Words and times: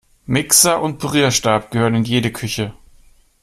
Mixer 0.25 0.81
und 0.81 0.97
Pürierstab 0.97 1.69
gehören 1.69 1.93
in 1.93 2.05
jede 2.05 2.31
Küche. 2.31 2.73